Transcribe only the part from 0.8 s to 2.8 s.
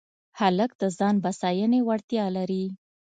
د ځان بساینې وړتیا لري.